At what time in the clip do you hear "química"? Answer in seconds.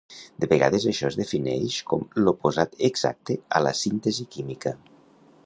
4.37-4.75